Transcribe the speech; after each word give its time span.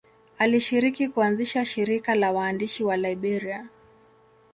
Alishiriki 0.37 1.07
kuanzisha 1.07 1.65
shirika 1.65 2.15
la 2.15 2.31
waandishi 2.31 2.83
wa 2.83 2.97
Liberia. 2.97 3.67